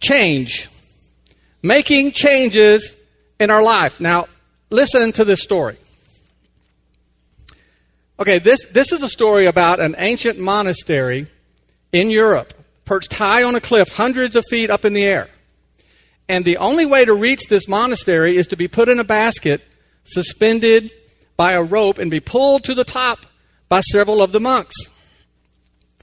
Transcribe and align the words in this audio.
change, 0.00 0.68
making 1.62 2.12
changes 2.12 2.94
in 3.38 3.50
our 3.50 3.62
life. 3.62 4.00
Now, 4.00 4.26
listen 4.70 5.12
to 5.12 5.24
this 5.24 5.42
story. 5.42 5.76
Okay, 8.18 8.38
this, 8.38 8.64
this 8.70 8.92
is 8.92 9.02
a 9.02 9.08
story 9.08 9.46
about 9.46 9.78
an 9.78 9.94
ancient 9.98 10.38
monastery 10.38 11.28
in 11.92 12.08
Europe, 12.10 12.54
perched 12.84 13.12
high 13.12 13.42
on 13.42 13.54
a 13.54 13.60
cliff, 13.60 13.88
hundreds 13.90 14.36
of 14.36 14.44
feet 14.48 14.70
up 14.70 14.84
in 14.84 14.94
the 14.94 15.04
air. 15.04 15.28
And 16.28 16.44
the 16.44 16.56
only 16.56 16.86
way 16.86 17.04
to 17.04 17.14
reach 17.14 17.42
this 17.48 17.68
monastery 17.68 18.36
is 18.36 18.46
to 18.48 18.56
be 18.56 18.68
put 18.68 18.88
in 18.88 18.98
a 18.98 19.04
basket, 19.04 19.62
suspended 20.04 20.90
by 21.36 21.52
a 21.52 21.62
rope, 21.62 21.98
and 21.98 22.10
be 22.10 22.20
pulled 22.20 22.64
to 22.64 22.74
the 22.74 22.84
top 22.84 23.18
by 23.68 23.80
several 23.80 24.22
of 24.22 24.32
the 24.32 24.40
monks. 24.40 24.76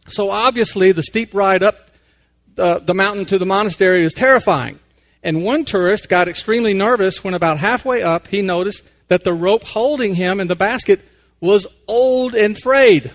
So 0.08 0.30
obviously, 0.30 0.92
the 0.92 1.04
steep 1.04 1.34
ride 1.34 1.64
up 1.64 1.90
uh, 2.58 2.80
the 2.80 2.94
mountain 2.94 3.26
to 3.26 3.38
the 3.38 3.46
monastery 3.46 4.04
is 4.04 4.14
terrifying. 4.14 4.80
And 5.24 5.44
one 5.44 5.66
tourist 5.66 6.10
got 6.10 6.28
extremely 6.28 6.74
nervous 6.74 7.24
when 7.24 7.34
about 7.34 7.58
halfway 7.58 8.04
up 8.04 8.28
he 8.28 8.42
noticed 8.42 8.84
that 9.08 9.24
the 9.24 9.34
rope 9.34 9.64
holding 9.64 10.16
him 10.16 10.40
in 10.40 10.48
the 10.48 10.56
basket 10.56 11.00
was 11.40 11.66
old 11.88 12.36
and 12.36 12.58
frayed. 12.58 13.12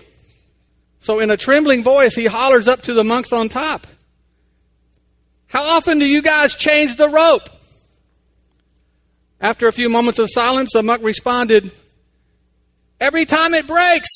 So, 0.99 1.19
in 1.19 1.29
a 1.29 1.37
trembling 1.37 1.83
voice, 1.83 2.13
he 2.13 2.25
hollers 2.25 2.67
up 2.67 2.81
to 2.83 2.93
the 2.93 3.03
monks 3.03 3.31
on 3.31 3.49
top 3.49 3.87
How 5.47 5.63
often 5.63 5.99
do 5.99 6.05
you 6.05 6.21
guys 6.21 6.55
change 6.55 6.95
the 6.95 7.09
rope? 7.09 7.43
After 9.41 9.67
a 9.67 9.71
few 9.71 9.89
moments 9.89 10.19
of 10.19 10.29
silence, 10.29 10.73
the 10.73 10.83
monk 10.83 11.01
responded, 11.01 11.71
Every 12.99 13.25
time 13.25 13.53
it 13.53 13.65
breaks. 13.65 14.09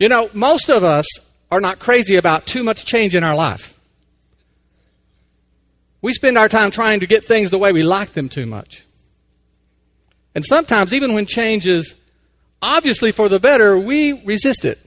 You 0.00 0.08
know, 0.08 0.28
most 0.34 0.68
of 0.70 0.82
us 0.82 1.06
are 1.54 1.60
not 1.60 1.78
crazy 1.78 2.16
about 2.16 2.46
too 2.46 2.64
much 2.64 2.84
change 2.84 3.14
in 3.14 3.22
our 3.22 3.36
life. 3.36 3.78
We 6.02 6.12
spend 6.12 6.36
our 6.36 6.48
time 6.48 6.72
trying 6.72 6.98
to 6.98 7.06
get 7.06 7.24
things 7.24 7.50
the 7.50 7.58
way 7.58 7.72
we 7.72 7.84
like 7.84 8.10
them 8.10 8.28
too 8.28 8.44
much. 8.44 8.84
And 10.34 10.44
sometimes, 10.44 10.92
even 10.92 11.14
when 11.14 11.26
change 11.26 11.64
is 11.64 11.94
obviously 12.60 13.12
for 13.12 13.28
the 13.28 13.38
better, 13.38 13.78
we 13.78 14.20
resist 14.24 14.64
it. 14.64 14.80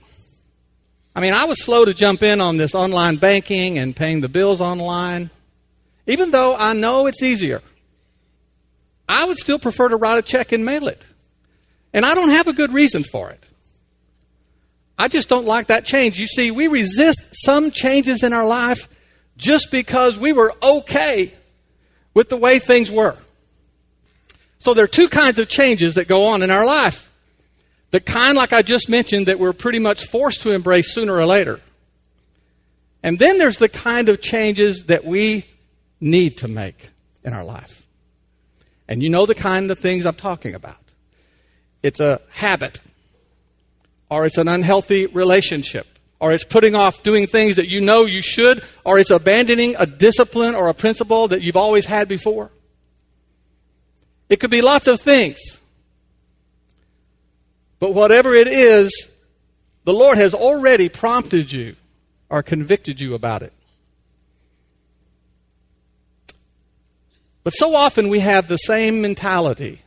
I 1.16 1.22
mean, 1.22 1.34
I 1.34 1.46
was 1.46 1.64
slow 1.64 1.86
to 1.86 1.94
jump 1.94 2.22
in 2.22 2.42
on 2.42 2.58
this 2.58 2.76
online 2.76 3.16
banking 3.16 3.78
and 3.78 3.96
paying 3.96 4.20
the 4.20 4.28
bills 4.28 4.60
online, 4.60 5.30
even 6.06 6.32
though 6.32 6.54
I 6.54 6.74
know 6.74 7.08
it's 7.08 7.24
easier. 7.24 7.62
I 9.08 9.24
would 9.24 9.38
still 9.38 9.58
prefer 9.58 9.88
to 9.88 9.96
write 9.96 10.20
a 10.20 10.22
check 10.22 10.52
and 10.52 10.66
mail 10.66 10.90
it. 10.90 11.06
And 11.94 12.06
I 12.06 12.14
don't 12.14 12.30
have 12.30 12.48
a 12.48 12.54
good 12.54 12.74
reason 12.74 13.04
for 13.06 13.30
it. 13.30 13.47
I 14.98 15.08
just 15.08 15.30
don't 15.30 15.46
like 15.46 15.68
that 15.68 15.86
change. 15.86 16.20
You 16.20 16.28
see, 16.28 16.52
we 16.52 16.68
resist 16.68 17.22
some 17.34 17.72
changes 17.72 18.24
in 18.24 18.34
our 18.34 18.46
life 18.46 18.88
just 19.38 19.70
because 19.72 20.18
we 20.18 20.34
were 20.34 20.54
okay 20.62 21.34
with 22.14 22.30
the 22.30 22.38
way 22.38 22.58
things 22.58 22.92
were. 22.92 23.18
So 24.60 24.74
there 24.74 24.86
are 24.86 24.88
two 24.88 25.08
kinds 25.08 25.38
of 25.38 25.48
changes 25.48 25.96
that 25.96 26.08
go 26.08 26.26
on 26.26 26.42
in 26.42 26.50
our 26.50 26.66
life. 26.66 27.12
The 27.92 28.00
kind, 28.00 28.36
like 28.36 28.54
I 28.54 28.64
just 28.64 28.90
mentioned, 28.90 29.28
that 29.28 29.40
we're 29.40 29.54
pretty 29.54 29.80
much 29.80 30.06
forced 30.06 30.42
to 30.42 30.52
embrace 30.52 30.92
sooner 30.94 31.14
or 31.14 31.26
later. 31.26 31.62
And 33.04 33.20
then 33.20 33.38
there's 33.38 33.58
the 33.58 33.70
kind 33.70 34.10
of 34.10 34.22
changes 34.22 34.86
that 34.86 35.06
we 35.06 35.46
need 36.02 36.38
to 36.40 36.48
make 36.48 36.90
in 37.24 37.34
our 37.34 37.44
life. 37.44 37.86
And 38.88 39.04
you 39.04 39.10
know 39.10 39.26
the 39.26 39.36
kind 39.36 39.70
of 39.70 39.80
things 39.80 40.06
I'm 40.06 40.16
talking 40.16 40.56
about. 40.56 40.78
It's 41.84 42.00
a 42.00 42.20
habit, 42.32 42.80
or 44.10 44.26
it's 44.26 44.38
an 44.38 44.48
unhealthy 44.48 45.08
relationship, 45.08 45.88
or 46.20 46.32
it's 46.32 46.44
putting 46.44 46.76
off 46.76 47.04
doing 47.04 47.28
things 47.28 47.58
that 47.58 47.68
you 47.68 47.82
know 47.82 48.06
you 48.06 48.22
should, 48.22 48.64
or 48.86 49.00
it's 49.00 49.12
abandoning 49.12 49.76
a 49.78 49.86
discipline 49.86 50.56
or 50.56 50.70
a 50.70 50.74
principle 50.74 51.28
that 51.28 51.42
you've 51.42 51.58
always 51.58 51.86
had 51.86 52.08
before. 52.08 52.52
It 54.30 54.40
could 54.40 54.52
be 54.52 54.62
lots 54.62 54.88
of 54.88 55.00
things. 55.02 55.40
But 57.80 57.94
whatever 57.94 58.34
it 58.34 58.48
is, 58.48 59.16
the 59.84 59.94
Lord 59.94 60.18
has 60.18 60.34
already 60.34 60.90
prompted 60.90 61.52
you 61.52 61.76
or 62.30 62.44
convicted 62.44 63.00
you 63.00 63.14
about 63.14 63.42
it. 63.42 63.54
But 67.44 67.54
so 67.54 67.76
often 67.76 68.10
we 68.10 68.20
have 68.20 68.50
the 68.50 68.58
same 68.58 69.02
mentality 69.02 69.82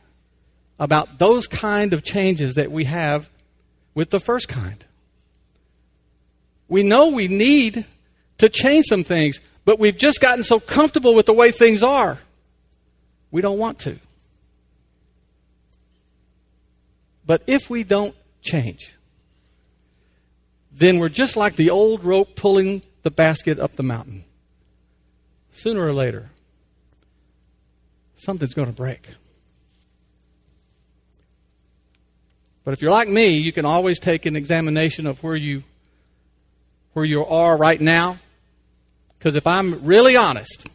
about 0.79 1.19
those 1.19 1.45
kind 1.45 1.93
of 1.93 2.03
changes 2.03 2.55
that 2.55 2.71
we 2.71 2.85
have 2.85 3.29
with 3.93 4.09
the 4.09 4.19
first 4.19 4.47
kind. 4.47 4.85
We 6.67 6.83
know 6.83 7.09
we 7.09 7.27
need 7.27 7.85
to 8.37 8.49
change 8.49 8.85
some 8.87 9.03
things, 9.03 9.39
but 9.65 9.79
we've 9.79 9.97
just 9.97 10.21
gotten 10.21 10.43
so 10.43 10.59
comfortable 10.59 11.13
with 11.13 11.25
the 11.25 11.33
way 11.33 11.51
things 11.51 11.83
are, 11.83 12.19
we 13.29 13.41
don't 13.41 13.59
want 13.59 13.79
to. 13.79 13.99
But 17.25 17.43
if 17.47 17.69
we 17.69 17.83
don't 17.83 18.15
change, 18.41 18.95
then 20.71 20.97
we're 20.97 21.09
just 21.09 21.37
like 21.37 21.55
the 21.55 21.69
old 21.69 22.03
rope 22.03 22.35
pulling 22.35 22.81
the 23.03 23.11
basket 23.11 23.59
up 23.59 23.73
the 23.73 23.83
mountain. 23.83 24.23
Sooner 25.51 25.85
or 25.85 25.93
later, 25.93 26.29
something's 28.15 28.53
going 28.53 28.69
to 28.69 28.73
break. 28.73 29.09
But 32.63 32.73
if 32.73 32.81
you're 32.81 32.91
like 32.91 33.07
me, 33.07 33.37
you 33.37 33.51
can 33.51 33.65
always 33.65 33.99
take 33.99 34.25
an 34.25 34.35
examination 34.35 35.07
of 35.07 35.23
where 35.23 35.35
you 35.35 35.63
where 36.93 37.05
you 37.05 37.25
are 37.25 37.57
right 37.57 37.79
now. 37.79 38.19
Because 39.17 39.35
if 39.35 39.47
I'm 39.47 39.85
really 39.85 40.15
honest, 40.15 40.69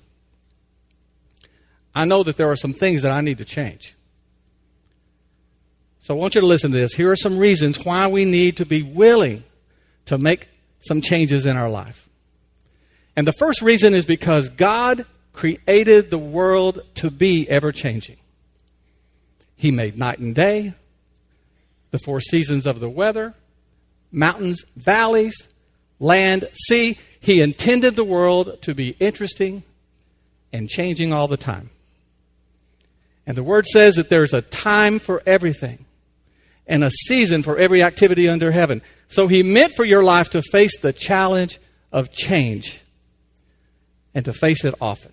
I 1.94 2.04
know 2.04 2.22
that 2.22 2.36
there 2.36 2.50
are 2.50 2.56
some 2.56 2.72
things 2.72 3.02
that 3.02 3.12
I 3.12 3.20
need 3.20 3.38
to 3.38 3.44
change. 3.44 3.94
So 6.00 6.14
I 6.14 6.18
want 6.18 6.34
you 6.36 6.40
to 6.40 6.46
listen 6.46 6.70
to 6.70 6.76
this. 6.76 6.94
Here 6.94 7.10
are 7.10 7.16
some 7.16 7.38
reasons 7.38 7.84
why 7.84 8.06
we 8.06 8.24
need 8.24 8.58
to 8.58 8.66
be 8.66 8.82
willing 8.82 9.42
to 10.04 10.18
make 10.18 10.48
some 10.78 11.00
changes 11.00 11.46
in 11.46 11.56
our 11.56 11.68
life. 11.68 12.08
And 13.16 13.26
the 13.26 13.32
first 13.32 13.60
reason 13.60 13.94
is 13.94 14.04
because 14.04 14.48
God 14.48 15.04
created 15.32 16.10
the 16.10 16.18
world 16.18 16.82
to 16.96 17.10
be 17.10 17.48
ever 17.48 17.72
changing. 17.72 18.16
He 19.56 19.70
made 19.70 19.98
night 19.98 20.18
and 20.18 20.34
day, 20.34 20.74
the 21.96 22.04
four 22.04 22.20
seasons 22.20 22.66
of 22.66 22.78
the 22.78 22.90
weather, 22.90 23.32
mountains, 24.12 24.64
valleys, 24.76 25.34
land, 25.98 26.46
sea. 26.52 26.98
He 27.20 27.40
intended 27.40 27.96
the 27.96 28.04
world 28.04 28.60
to 28.62 28.74
be 28.74 28.90
interesting 29.00 29.62
and 30.52 30.68
changing 30.68 31.14
all 31.14 31.26
the 31.26 31.38
time. 31.38 31.70
And 33.26 33.34
the 33.34 33.42
word 33.42 33.66
says 33.66 33.96
that 33.96 34.10
there's 34.10 34.34
a 34.34 34.42
time 34.42 34.98
for 34.98 35.22
everything 35.24 35.86
and 36.66 36.84
a 36.84 36.90
season 36.90 37.42
for 37.42 37.56
every 37.56 37.82
activity 37.82 38.28
under 38.28 38.52
heaven. 38.52 38.82
So 39.08 39.26
he 39.26 39.42
meant 39.42 39.72
for 39.72 39.84
your 39.84 40.04
life 40.04 40.28
to 40.30 40.42
face 40.42 40.78
the 40.78 40.92
challenge 40.92 41.58
of 41.92 42.12
change 42.12 42.82
and 44.14 44.22
to 44.26 44.34
face 44.34 44.66
it 44.66 44.74
often. 44.82 45.12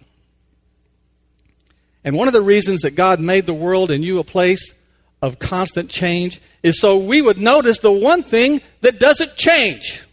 And 2.04 2.18
one 2.18 2.28
of 2.28 2.34
the 2.34 2.42
reasons 2.42 2.82
that 2.82 2.92
God 2.92 3.22
made 3.22 3.46
the 3.46 3.54
world 3.54 3.90
and 3.90 4.04
you 4.04 4.20
a 4.20 4.26
place 4.26 4.74
of 5.24 5.40
constant 5.40 5.90
change 5.90 6.42
is 6.64 6.78
so 6.82 6.98
we 6.98 7.22
would 7.22 7.40
notice 7.40 7.80
the 7.80 7.90
one 7.90 8.22
thing 8.22 8.60
that 8.82 9.00
doesn't 9.00 9.38
change. 9.38 10.04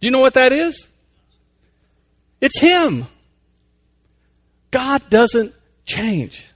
Do 0.00 0.06
you 0.06 0.10
know 0.10 0.20
what 0.20 0.32
that 0.34 0.54
is? 0.54 0.88
It's 2.40 2.58
Him. 2.58 3.04
God 4.70 5.02
doesn't 5.10 5.52
change. 5.84 6.46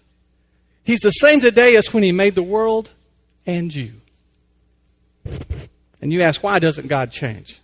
He's 0.82 1.00
the 1.00 1.10
same 1.10 1.42
today 1.42 1.76
as 1.76 1.92
when 1.92 2.02
He 2.02 2.12
made 2.12 2.34
the 2.34 2.42
world 2.42 2.90
and 3.46 3.72
you. 3.74 3.92
And 6.00 6.10
you 6.10 6.22
ask, 6.22 6.42
why 6.42 6.60
doesn't 6.60 6.88
God 6.88 7.12
change? 7.12 7.60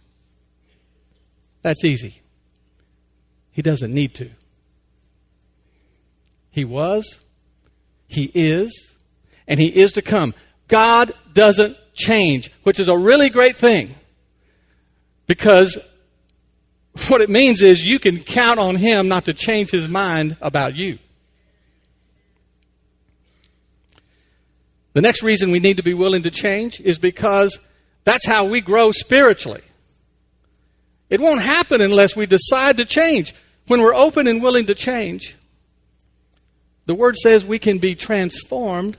That's 1.62 1.86
easy. 1.86 2.20
He 3.50 3.62
doesn't 3.62 3.94
need 3.94 4.12
to. 4.16 4.28
He 6.50 6.66
was, 6.66 7.24
He 8.08 8.30
is, 8.34 8.92
and 9.46 9.60
He 9.60 9.66
is 9.66 9.92
to 9.92 10.02
come. 10.02 10.34
God 10.68 11.12
doesn't 11.32 11.78
change, 11.94 12.50
which 12.62 12.80
is 12.80 12.88
a 12.88 12.96
really 12.96 13.30
great 13.30 13.56
thing 13.56 13.94
because 15.26 15.78
What 17.08 17.20
it 17.20 17.28
means 17.28 17.62
is 17.62 17.86
you 17.86 17.98
can 17.98 18.18
count 18.18 18.58
on 18.58 18.76
Him 18.76 19.08
not 19.08 19.26
to 19.26 19.34
change 19.34 19.70
His 19.70 19.88
mind 19.88 20.36
about 20.40 20.74
you. 20.74 20.98
The 24.94 25.02
next 25.02 25.22
reason 25.22 25.50
we 25.50 25.60
need 25.60 25.76
to 25.76 25.82
be 25.82 25.94
willing 25.94 26.22
to 26.22 26.30
change 26.30 26.80
is 26.80 26.98
because 26.98 27.58
that's 28.04 28.26
how 28.26 28.46
we 28.46 28.60
grow 28.60 28.92
spiritually. 28.92 29.60
It 31.10 31.20
won't 31.20 31.42
happen 31.42 31.80
unless 31.80 32.16
we 32.16 32.24
decide 32.26 32.78
to 32.78 32.84
change. 32.84 33.34
When 33.66 33.82
we're 33.82 33.94
open 33.94 34.26
and 34.26 34.42
willing 34.42 34.66
to 34.66 34.74
change, 34.74 35.36
the 36.86 36.94
Word 36.94 37.16
says 37.16 37.44
we 37.44 37.58
can 37.58 37.78
be 37.78 37.94
transformed 37.94 38.96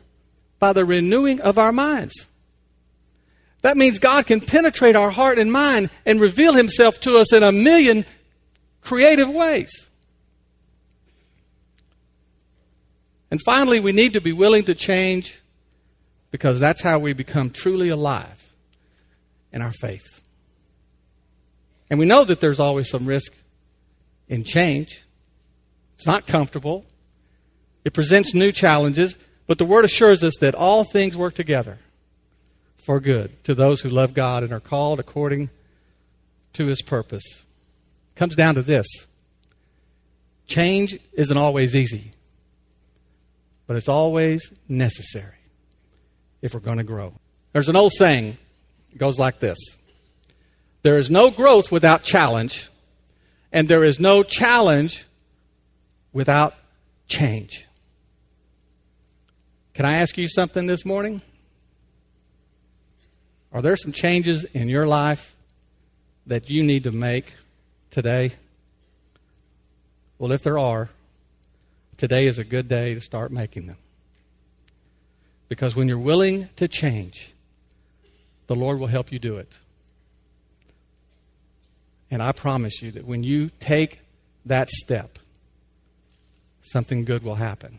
by 0.60 0.74
the 0.74 0.86
renewing 0.86 1.42
of 1.42 1.58
our 1.58 1.72
minds. 1.72 2.26
That 3.62 3.78
means 3.78 4.00
God 4.00 4.28
can 4.28 4.40
penetrate 4.40 4.96
our 4.96 5.10
heart 5.10 5.40
and 5.40 5.52
mind 5.52 5.90
and 6.06 6.22
reveal 6.22 6.54
Himself 6.54 7.00
to 7.02 7.18
us 7.18 7.34
in 7.34 7.44
a 7.44 7.52
million 7.52 8.06
creative 8.82 9.30
ways. 9.30 9.88
And 13.30 13.42
finally, 13.42 13.80
we 13.80 13.92
need 13.92 14.14
to 14.14 14.22
be 14.22 14.32
willing 14.32 14.64
to 14.66 14.76
change 14.76 15.42
because 16.32 16.60
that's 16.60 16.82
how 16.82 17.00
we 17.00 17.14
become 17.14 17.50
truly 17.50 17.90
alive 17.90 18.52
in 19.52 19.62
our 19.62 19.74
faith. 19.74 20.22
And 21.90 22.00
we 22.00 22.06
know 22.06 22.24
that 22.24 22.40
there's 22.40 22.60
always 22.60 22.90
some 22.90 23.06
risk 23.06 23.34
in 24.28 24.44
change. 24.44 25.04
It's 25.96 26.06
not 26.06 26.28
comfortable. 26.28 26.86
It 27.84 27.94
presents 27.94 28.34
new 28.34 28.52
challenges, 28.52 29.16
but 29.48 29.58
the 29.58 29.66
Word 29.66 29.86
assures 29.86 30.24
us 30.24 30.36
that 30.42 30.54
all 30.54 30.84
things 30.84 31.18
work 31.18 31.34
together 31.34 31.80
for 32.78 33.00
good 33.00 33.44
to 33.46 33.56
those 33.56 33.82
who 33.82 33.90
love 33.90 34.14
God 34.14 34.44
and 34.44 34.54
are 34.54 34.60
called 34.60 35.00
according 35.00 35.50
to 36.54 36.68
His 36.68 36.82
purpose. 36.82 37.24
It 37.26 38.16
comes 38.16 38.36
down 38.36 38.56
to 38.56 38.62
this 38.62 38.88
change 40.48 40.98
isn't 41.14 41.38
always 41.38 41.76
easy, 41.76 42.12
but 43.68 43.76
it's 43.76 43.90
always 43.90 44.52
necessary 44.68 45.36
if 46.42 46.54
we're 46.54 46.60
going 46.60 46.78
to 46.78 46.84
grow. 46.84 47.14
There's 47.54 47.70
an 47.70 47.76
old 47.76 47.92
saying, 47.94 48.38
it 48.94 48.98
goes 48.98 49.20
like 49.20 49.40
this 49.40 49.58
There 50.82 50.98
is 50.98 51.10
no 51.10 51.30
growth 51.30 51.72
without 51.72 52.04
challenge, 52.04 52.70
and 53.52 53.68
there 53.68 53.84
is 53.84 54.00
no 54.00 54.24
challenge 54.24 55.06
without 56.14 56.56
change. 57.08 57.67
Can 59.78 59.86
I 59.86 59.98
ask 59.98 60.18
you 60.18 60.28
something 60.28 60.66
this 60.66 60.86
morning? 60.86 61.22
Are 63.54 63.62
there 63.62 63.76
some 63.76 63.92
changes 63.92 64.44
in 64.44 64.70
your 64.70 64.88
life 64.88 65.36
that 66.26 66.50
you 66.50 66.64
need 66.64 66.86
to 66.86 66.92
make 66.92 67.32
today? 67.92 68.32
Well, 70.18 70.32
if 70.32 70.42
there 70.42 70.58
are, 70.58 70.90
today 71.96 72.26
is 72.26 72.40
a 72.40 72.44
good 72.44 72.68
day 72.68 72.96
to 72.96 73.00
start 73.00 73.32
making 73.32 73.68
them. 73.68 73.78
Because 75.48 75.76
when 75.76 75.88
you're 75.88 76.00
willing 76.00 76.50
to 76.56 76.68
change, 76.68 77.32
the 78.48 78.56
Lord 78.56 78.80
will 78.80 78.88
help 78.88 79.12
you 79.12 79.20
do 79.20 79.38
it. 79.38 79.60
And 82.10 82.24
I 82.24 82.32
promise 82.32 82.82
you 82.82 82.90
that 82.94 83.06
when 83.06 83.24
you 83.24 83.52
take 83.60 84.00
that 84.44 84.72
step, 84.72 85.20
something 86.62 87.06
good 87.06 87.22
will 87.22 87.36
happen 87.36 87.78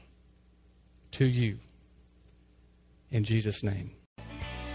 to 1.11 1.25
you. 1.25 1.59
In 3.11 3.25
Jesus' 3.25 3.63
name. 3.63 3.93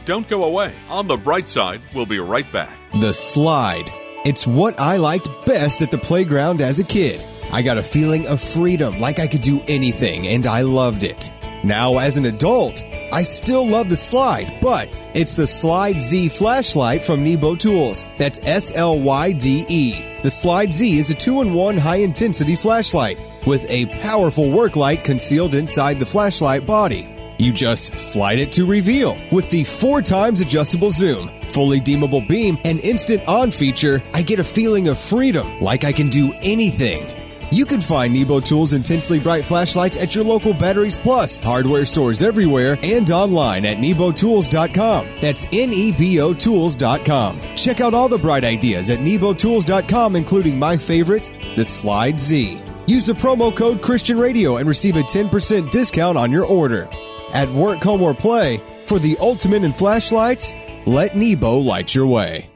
Don't 0.05 0.27
go 0.27 0.43
away. 0.43 0.73
On 0.89 1.07
the 1.07 1.15
bright 1.15 1.47
side, 1.47 1.81
we'll 1.93 2.05
be 2.05 2.19
right 2.19 2.51
back. 2.51 2.75
The 2.99 3.13
slide. 3.13 3.89
It's 4.25 4.47
what 4.47 4.79
I 4.79 4.97
liked 4.97 5.29
best 5.45 5.81
at 5.81 5.91
the 5.91 5.97
playground 5.97 6.61
as 6.61 6.79
a 6.79 6.83
kid. 6.83 7.23
I 7.51 7.61
got 7.61 7.77
a 7.77 7.83
feeling 7.83 8.25
of 8.27 8.41
freedom, 8.41 8.99
like 8.99 9.19
I 9.19 9.27
could 9.27 9.41
do 9.41 9.61
anything, 9.67 10.27
and 10.27 10.47
I 10.47 10.61
loved 10.61 11.03
it. 11.03 11.31
Now, 11.63 11.99
as 11.99 12.17
an 12.17 12.25
adult, 12.25 12.83
I 13.13 13.21
still 13.23 13.65
love 13.65 13.87
the 13.89 13.95
slide, 13.95 14.57
but 14.61 14.89
it's 15.13 15.35
the 15.35 15.43
Slyde 15.43 16.01
Z 16.01 16.29
flashlight 16.29 17.05
from 17.05 17.23
Nebo 17.23 17.55
Tools. 17.55 18.03
That's 18.17 18.39
S 18.43 18.71
L 18.75 18.99
Y 18.99 19.31
D 19.33 19.65
E. 19.69 19.91
The 20.23 20.29
Slyde 20.29 20.73
Z 20.73 20.97
is 20.97 21.09
a 21.09 21.13
two 21.13 21.41
in 21.41 21.53
one 21.53 21.77
high 21.77 21.97
intensity 21.97 22.55
flashlight 22.55 23.19
with 23.45 23.69
a 23.69 23.85
powerful 24.01 24.49
work 24.49 24.75
light 24.75 25.03
concealed 25.03 25.53
inside 25.53 25.99
the 25.99 26.05
flashlight 26.05 26.65
body. 26.65 27.12
You 27.37 27.51
just 27.51 27.99
slide 27.99 28.39
it 28.39 28.51
to 28.53 28.65
reveal. 28.65 29.17
With 29.31 29.49
the 29.49 29.63
four 29.63 30.01
times 30.01 30.41
adjustable 30.41 30.91
zoom, 30.91 31.29
fully 31.49 31.79
dimmable 31.79 32.27
beam, 32.27 32.57
and 32.63 32.79
instant 32.79 33.27
on 33.27 33.51
feature, 33.51 34.01
I 34.13 34.21
get 34.21 34.39
a 34.39 34.43
feeling 34.43 34.87
of 34.87 34.97
freedom, 34.99 35.59
like 35.59 35.83
I 35.83 35.91
can 35.91 36.09
do 36.09 36.33
anything. 36.41 37.05
You 37.51 37.65
can 37.67 37.81
find 37.81 38.13
Nebo 38.13 38.39
Tools 38.39 38.73
intensely 38.73 39.19
bright 39.19 39.45
flashlights 39.45 40.01
at 40.01 40.15
your 40.15 40.23
local 40.23 40.55
Batteries 40.55 40.97
Plus 40.97 41.37
hardware 41.37 41.85
stores 41.85 42.23
everywhere 42.23 42.79
and 42.81 43.09
online 43.11 43.63
at 43.65 43.77
nebotools.com. 43.77 45.07
That's 45.21 45.45
N 45.51 45.71
E 45.71 45.91
B 45.91 46.19
O 46.19 46.33
Tools.com. 46.33 47.39
Check 47.55 47.79
out 47.79 47.93
all 47.93 48.09
the 48.09 48.17
bright 48.17 48.43
ideas 48.43 48.89
at 48.89 48.99
nebotools.com, 48.99 50.15
including 50.15 50.57
my 50.57 50.77
favorite, 50.77 51.29
the 51.55 51.61
Slyde 51.61 52.19
Z. 52.19 52.59
Use 52.87 53.05
the 53.05 53.13
promo 53.13 53.55
code 53.55 53.81
Christian 53.83 54.17
Radio 54.17 54.57
and 54.57 54.67
receive 54.67 54.97
a 54.97 55.03
10% 55.03 55.69
discount 55.69 56.17
on 56.17 56.31
your 56.31 56.45
order. 56.45 56.89
At 57.33 57.49
work, 57.49 57.81
home, 57.81 58.03
or 58.03 58.13
play, 58.13 58.61
for 58.85 58.99
the 58.99 59.17
ultimate 59.19 59.63
in 59.63 59.73
flashlights, 59.73 60.53
let 60.85 61.15
Nebo 61.15 61.57
light 61.57 61.95
your 61.95 62.05
way. 62.05 62.51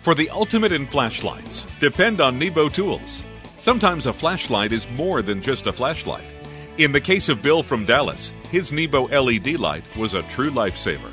For 0.00 0.14
the 0.14 0.30
ultimate 0.30 0.72
in 0.72 0.86
flashlights, 0.86 1.66
depend 1.80 2.22
on 2.22 2.38
Nebo 2.38 2.70
Tools. 2.70 3.22
Sometimes 3.58 4.06
a 4.06 4.14
flashlight 4.14 4.72
is 4.72 4.88
more 4.88 5.20
than 5.20 5.42
just 5.42 5.66
a 5.66 5.72
flashlight. 5.72 6.24
In 6.78 6.92
the 6.92 7.00
case 7.00 7.28
of 7.28 7.42
Bill 7.42 7.62
from 7.62 7.84
Dallas, 7.84 8.32
his 8.50 8.72
Nebo 8.72 9.04
LED 9.08 9.58
light 9.60 9.84
was 9.96 10.14
a 10.14 10.22
true 10.22 10.50
lifesaver. 10.50 11.12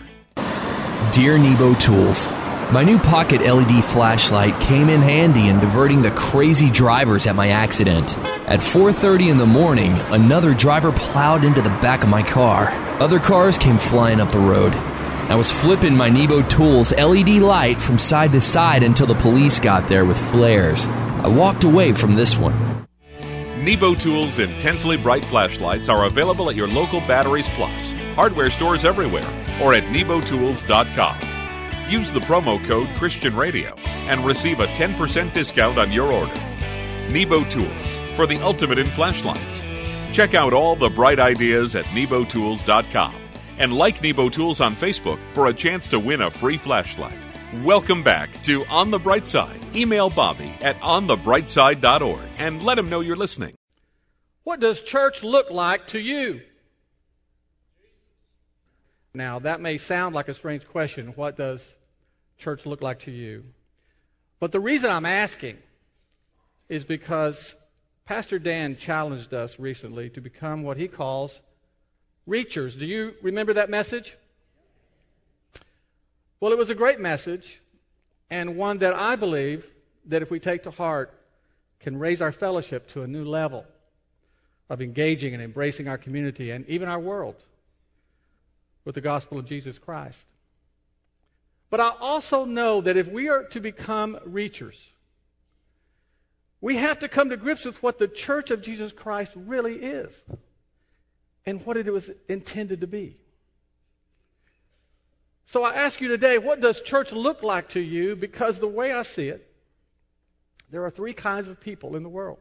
Dear 1.11 1.37
Nebo 1.37 1.73
Tools, 1.73 2.25
my 2.71 2.83
new 2.83 2.99
pocket 2.99 3.41
LED 3.41 3.83
flashlight 3.83 4.57
came 4.61 4.87
in 4.87 5.01
handy 5.01 5.49
in 5.49 5.59
diverting 5.59 6.01
the 6.01 6.11
crazy 6.11 6.69
drivers 6.69 7.27
at 7.27 7.35
my 7.35 7.49
accident. 7.49 8.17
At 8.47 8.61
4:30 8.61 9.29
in 9.29 9.37
the 9.37 9.45
morning, 9.45 9.91
another 10.11 10.53
driver 10.53 10.91
plowed 10.93 11.43
into 11.43 11.61
the 11.61 11.77
back 11.81 12.03
of 12.03 12.09
my 12.09 12.23
car. 12.23 12.71
Other 13.03 13.19
cars 13.19 13.57
came 13.57 13.77
flying 13.77 14.21
up 14.21 14.31
the 14.31 14.39
road. 14.39 14.71
I 14.71 15.35
was 15.35 15.51
flipping 15.51 15.93
my 15.93 16.07
Nebo 16.09 16.41
Tools 16.43 16.93
LED 16.93 17.41
light 17.41 17.77
from 17.77 17.97
side 17.99 18.31
to 18.31 18.39
side 18.39 18.81
until 18.81 19.07
the 19.07 19.15
police 19.15 19.59
got 19.59 19.89
there 19.89 20.05
with 20.05 20.17
flares. 20.31 20.85
I 20.85 21.27
walked 21.27 21.65
away 21.65 21.91
from 21.91 22.13
this 22.13 22.37
one. 22.37 22.87
Nebo 23.61 23.93
Tools 23.93 24.39
intensely 24.39 24.95
bright 24.95 25.25
flashlights 25.25 25.89
are 25.89 26.05
available 26.05 26.49
at 26.49 26.55
your 26.55 26.69
local 26.69 27.01
Batteries 27.01 27.49
Plus, 27.49 27.91
hardware 28.15 28.49
stores 28.49 28.85
everywhere, 28.85 29.29
or 29.61 29.73
at 29.73 29.83
nebotools.com. 29.83 31.19
Use 31.89 32.09
the 32.09 32.21
promo 32.21 32.65
code 32.65 32.87
Christian 32.95 33.35
Radio 33.35 33.75
and 34.07 34.25
receive 34.25 34.61
a 34.61 34.67
10% 34.67 35.33
discount 35.33 35.77
on 35.77 35.91
your 35.91 36.09
order. 36.09 36.39
Nebo 37.09 37.43
Tools 37.49 37.99
for 38.15 38.25
the 38.25 38.37
ultimate 38.37 38.79
in 38.79 38.87
flashlights. 38.87 39.61
Check 40.13 40.35
out 40.35 40.53
all 40.53 40.75
the 40.75 40.89
bright 40.89 41.19
ideas 41.19 41.75
at 41.75 41.85
nebotools.com 41.85 43.15
and 43.57 43.73
like 43.73 43.99
Nebo 44.03 44.29
Tools 44.29 44.61
on 44.61 44.75
Facebook 44.75 45.19
for 45.33 45.47
a 45.47 45.53
chance 45.53 45.87
to 45.87 45.99
win 45.99 46.21
a 46.21 46.29
free 46.29 46.55
flashlight. 46.55 47.17
Welcome 47.63 48.03
back 48.03 48.31
to 48.43 48.63
On 48.65 48.91
the 48.91 48.99
Bright 48.99 49.25
Side. 49.25 49.59
Email 49.75 50.11
Bobby 50.11 50.53
at 50.61 50.79
onthebrightside.org 50.81 52.21
and 52.37 52.61
let 52.61 52.77
him 52.77 52.89
know 52.89 52.99
you're 52.99 53.15
listening. 53.15 53.55
What 54.43 54.59
does 54.59 54.81
church 54.81 55.23
look 55.23 55.49
like 55.49 55.87
to 55.87 55.99
you? 55.99 56.41
Now, 59.15 59.39
that 59.39 59.61
may 59.61 59.79
sound 59.79 60.13
like 60.13 60.27
a 60.27 60.35
strange 60.35 60.67
question. 60.67 61.07
What 61.15 61.37
does 61.37 61.63
church 62.37 62.67
look 62.67 62.83
like 62.83 62.99
to 63.01 63.11
you? 63.11 63.43
But 64.39 64.51
the 64.51 64.59
reason 64.59 64.91
I'm 64.91 65.07
asking 65.07 65.57
is 66.69 66.83
because 66.83 67.55
Pastor 68.05 68.37
Dan 68.37 68.75
challenged 68.75 69.33
us 69.33 69.57
recently 69.59 70.09
to 70.11 70.21
become 70.21 70.63
what 70.63 70.77
he 70.77 70.87
calls 70.87 71.39
reachers. 72.27 72.77
Do 72.77 72.85
you 72.85 73.13
remember 73.21 73.53
that 73.53 73.69
message? 73.69 74.17
Well, 76.39 76.51
it 76.51 76.57
was 76.57 76.69
a 76.69 76.75
great 76.75 76.99
message 76.99 77.61
and 78.29 78.57
one 78.57 78.79
that 78.79 78.93
I 78.93 79.15
believe 79.15 79.65
that 80.07 80.21
if 80.21 80.29
we 80.29 80.39
take 80.39 80.63
to 80.63 80.71
heart 80.71 81.13
can 81.79 81.97
raise 81.97 82.21
our 82.21 82.31
fellowship 82.31 82.87
to 82.89 83.03
a 83.03 83.07
new 83.07 83.23
level 83.23 83.65
of 84.69 84.81
engaging 84.81 85.33
and 85.33 85.41
embracing 85.41 85.87
our 85.87 85.97
community 85.97 86.51
and 86.51 86.67
even 86.67 86.89
our 86.89 86.99
world 86.99 87.35
with 88.83 88.95
the 88.95 89.01
gospel 89.01 89.39
of 89.39 89.45
Jesus 89.45 89.77
Christ. 89.79 90.25
But 91.69 91.79
I 91.79 91.91
also 92.01 92.45
know 92.45 92.81
that 92.81 92.97
if 92.97 93.07
we 93.07 93.29
are 93.29 93.43
to 93.45 93.59
become 93.59 94.19
reachers, 94.27 94.77
we 96.63 96.77
have 96.77 96.99
to 96.99 97.09
come 97.09 97.31
to 97.31 97.35
grips 97.35 97.65
with 97.65 97.83
what 97.83 97.99
the 97.99 98.07
church 98.07 98.49
of 98.49 98.61
Jesus 98.61 98.93
Christ 98.93 99.33
really 99.35 99.75
is 99.75 100.23
and 101.45 101.61
what 101.65 101.75
it 101.75 101.91
was 101.91 102.09
intended 102.29 102.79
to 102.81 102.87
be. 102.87 103.17
So 105.47 105.65
I 105.65 105.73
ask 105.73 105.99
you 105.99 106.07
today, 106.07 106.37
what 106.37 106.61
does 106.61 106.81
church 106.81 107.11
look 107.11 107.43
like 107.43 107.71
to 107.71 107.81
you? 107.81 108.15
Because 108.15 108.59
the 108.59 108.67
way 108.69 108.93
I 108.93 109.01
see 109.01 109.27
it, 109.27 109.45
There 110.69 110.85
are 110.85 110.89
three 110.89 111.13
kinds 111.13 111.49
of 111.49 111.59
people 111.59 111.97
in 111.97 112.01
the 112.01 112.07
world. 112.07 112.39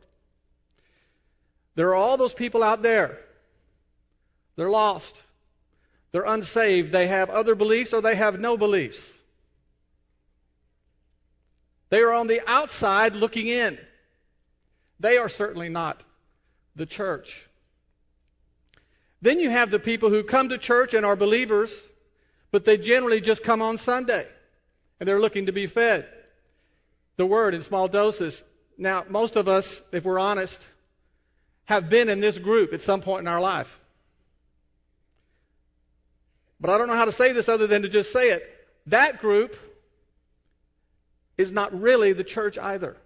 There 1.74 1.88
are 1.88 1.96
all 1.96 2.16
those 2.16 2.32
people 2.32 2.62
out 2.62 2.80
there. 2.80 3.18
They're 4.54 4.70
lost. 4.70 5.20
They're 6.12 6.22
unsaved. 6.22 6.92
They 6.92 7.08
have 7.08 7.28
other 7.28 7.56
beliefs 7.56 7.92
or 7.92 8.00
they 8.00 8.14
have 8.14 8.38
no 8.38 8.56
beliefs. 8.56 9.12
They 11.90 12.02
are 12.02 12.12
on 12.12 12.28
the 12.28 12.40
outside 12.48 13.16
looking 13.16 13.48
in. 13.48 13.80
They 15.02 15.18
are 15.18 15.28
certainly 15.28 15.68
not 15.68 16.02
the 16.76 16.86
church. 16.86 17.44
Then 19.20 19.40
you 19.40 19.50
have 19.50 19.72
the 19.72 19.80
people 19.80 20.10
who 20.10 20.22
come 20.22 20.50
to 20.50 20.58
church 20.58 20.94
and 20.94 21.04
are 21.04 21.16
believers, 21.16 21.76
but 22.52 22.64
they 22.64 22.78
generally 22.78 23.20
just 23.20 23.42
come 23.42 23.62
on 23.62 23.78
Sunday 23.78 24.28
and 25.00 25.08
they're 25.08 25.20
looking 25.20 25.46
to 25.46 25.52
be 25.52 25.66
fed 25.66 26.06
the 27.16 27.26
word 27.26 27.54
in 27.54 27.62
small 27.62 27.88
doses. 27.88 28.40
Now, 28.78 29.04
most 29.08 29.34
of 29.34 29.48
us, 29.48 29.82
if 29.90 30.04
we're 30.04 30.20
honest, 30.20 30.64
have 31.64 31.90
been 31.90 32.08
in 32.08 32.20
this 32.20 32.38
group 32.38 32.72
at 32.72 32.80
some 32.80 33.00
point 33.00 33.22
in 33.22 33.28
our 33.28 33.40
life. 33.40 33.78
But 36.60 36.70
I 36.70 36.78
don't 36.78 36.86
know 36.86 36.94
how 36.94 37.06
to 37.06 37.12
say 37.12 37.32
this 37.32 37.48
other 37.48 37.66
than 37.66 37.82
to 37.82 37.88
just 37.88 38.12
say 38.12 38.30
it. 38.30 38.48
That 38.86 39.20
group 39.20 39.56
is 41.36 41.50
not 41.50 41.78
really 41.78 42.12
the 42.12 42.24
church 42.24 42.56
either. 42.56 42.96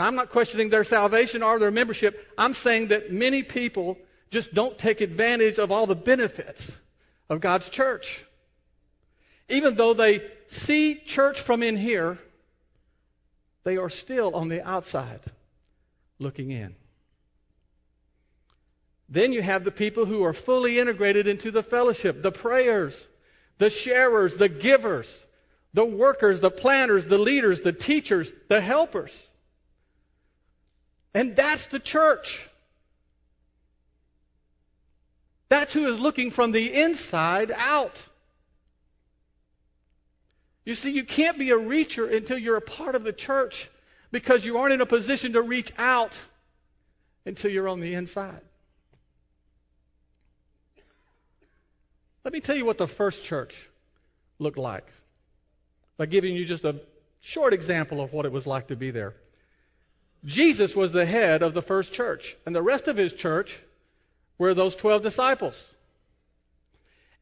Now, 0.00 0.06
I'm 0.06 0.14
not 0.14 0.30
questioning 0.30 0.70
their 0.70 0.84
salvation 0.84 1.42
or 1.42 1.58
their 1.58 1.70
membership. 1.70 2.26
I'm 2.38 2.54
saying 2.54 2.88
that 2.88 3.12
many 3.12 3.42
people 3.42 3.98
just 4.30 4.54
don't 4.54 4.78
take 4.78 5.02
advantage 5.02 5.58
of 5.58 5.70
all 5.70 5.86
the 5.86 5.94
benefits 5.94 6.72
of 7.28 7.42
God's 7.42 7.68
church. 7.68 8.24
Even 9.50 9.74
though 9.74 9.92
they 9.92 10.22
see 10.48 10.94
church 10.94 11.42
from 11.42 11.62
in 11.62 11.76
here, 11.76 12.18
they 13.64 13.76
are 13.76 13.90
still 13.90 14.34
on 14.34 14.48
the 14.48 14.66
outside 14.66 15.20
looking 16.18 16.50
in. 16.50 16.74
Then 19.10 19.34
you 19.34 19.42
have 19.42 19.64
the 19.64 19.70
people 19.70 20.06
who 20.06 20.24
are 20.24 20.32
fully 20.32 20.78
integrated 20.78 21.28
into 21.28 21.50
the 21.50 21.62
fellowship, 21.62 22.22
the 22.22 22.32
prayers, 22.32 22.98
the 23.58 23.68
sharers, 23.68 24.34
the 24.34 24.48
givers, 24.48 25.14
the 25.74 25.84
workers, 25.84 26.40
the 26.40 26.50
planners, 26.50 27.04
the 27.04 27.18
leaders, 27.18 27.60
the 27.60 27.74
teachers, 27.74 28.32
the 28.48 28.62
helpers. 28.62 29.12
And 31.14 31.34
that's 31.34 31.66
the 31.66 31.80
church. 31.80 32.48
That's 35.48 35.72
who 35.72 35.88
is 35.88 35.98
looking 35.98 36.30
from 36.30 36.52
the 36.52 36.72
inside 36.72 37.52
out. 37.54 38.00
You 40.64 40.74
see, 40.74 40.92
you 40.92 41.04
can't 41.04 41.38
be 41.38 41.50
a 41.50 41.56
reacher 41.56 42.14
until 42.14 42.38
you're 42.38 42.56
a 42.56 42.60
part 42.60 42.94
of 42.94 43.02
the 43.02 43.12
church 43.12 43.68
because 44.12 44.44
you 44.44 44.58
aren't 44.58 44.72
in 44.72 44.80
a 44.80 44.86
position 44.86 45.32
to 45.32 45.42
reach 45.42 45.72
out 45.78 46.16
until 47.26 47.50
you're 47.50 47.68
on 47.68 47.80
the 47.80 47.94
inside. 47.94 48.40
Let 52.24 52.32
me 52.32 52.40
tell 52.40 52.56
you 52.56 52.64
what 52.64 52.78
the 52.78 52.86
first 52.86 53.24
church 53.24 53.68
looked 54.38 54.58
like 54.58 54.86
by 55.96 56.06
giving 56.06 56.34
you 56.34 56.44
just 56.44 56.64
a 56.64 56.80
short 57.20 57.52
example 57.52 58.00
of 58.00 58.12
what 58.12 58.26
it 58.26 58.32
was 58.32 58.46
like 58.46 58.68
to 58.68 58.76
be 58.76 58.90
there. 58.90 59.14
Jesus 60.24 60.74
was 60.74 60.92
the 60.92 61.06
head 61.06 61.42
of 61.42 61.54
the 61.54 61.62
first 61.62 61.92
church, 61.92 62.36
and 62.44 62.54
the 62.54 62.62
rest 62.62 62.88
of 62.88 62.96
his 62.96 63.12
church 63.12 63.56
were 64.38 64.54
those 64.54 64.76
12 64.76 65.02
disciples. 65.02 65.62